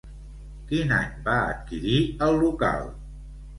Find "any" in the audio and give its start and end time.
0.95-1.11